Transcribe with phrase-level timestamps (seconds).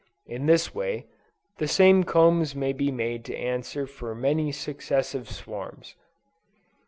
[0.25, 1.05] In this way,
[1.59, 5.93] the same combs may be made to answer for many successive swarms.